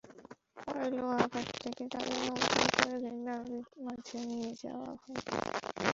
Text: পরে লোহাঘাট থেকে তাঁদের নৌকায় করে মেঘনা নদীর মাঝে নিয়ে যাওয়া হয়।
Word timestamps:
পরে 0.57 0.85
লোহাঘাট 0.91 1.47
থেকে 1.61 1.83
তাঁদের 1.93 2.17
নৌকায় 2.27 2.69
করে 2.75 2.95
মেঘনা 2.95 3.33
নদীর 3.39 3.65
মাঝে 3.85 4.17
নিয়ে 4.29 4.51
যাওয়া 4.61 4.91
হয়। 4.95 5.19